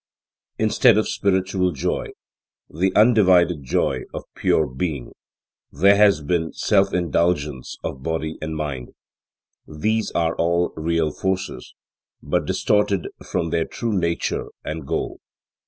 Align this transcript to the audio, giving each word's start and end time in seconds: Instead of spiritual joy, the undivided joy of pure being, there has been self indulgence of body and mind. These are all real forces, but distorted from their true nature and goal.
Instead 0.57 0.97
of 0.97 1.07
spiritual 1.07 1.71
joy, 1.71 2.07
the 2.67 2.91
undivided 2.95 3.63
joy 3.63 3.99
of 4.15 4.23
pure 4.35 4.65
being, 4.65 5.11
there 5.71 5.95
has 5.95 6.21
been 6.23 6.51
self 6.53 6.91
indulgence 6.91 7.77
of 7.83 8.01
body 8.01 8.35
and 8.41 8.55
mind. 8.55 8.93
These 9.67 10.09
are 10.13 10.35
all 10.37 10.73
real 10.75 11.11
forces, 11.11 11.75
but 12.19 12.45
distorted 12.45 13.09
from 13.23 13.51
their 13.51 13.65
true 13.65 13.93
nature 13.95 14.47
and 14.65 14.87
goal. 14.87 15.19